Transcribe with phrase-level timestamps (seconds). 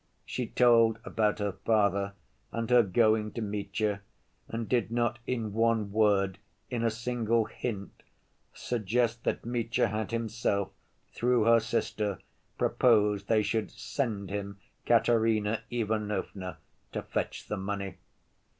[0.25, 2.13] She told about her father
[2.51, 4.01] and her going to Mitya,
[4.47, 6.39] and did not in one word,
[6.71, 8.01] in a single hint,
[8.51, 10.71] suggest that Mitya had himself,
[11.13, 12.17] through her sister,
[12.57, 16.57] proposed they should "send him Katerina Ivanovna"
[16.93, 17.97] to fetch the money.